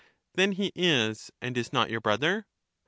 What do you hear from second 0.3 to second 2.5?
Then he is and is not your brother.